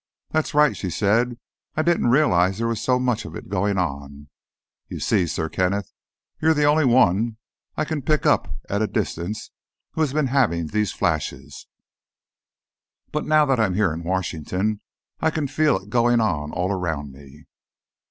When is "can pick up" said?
7.85-8.51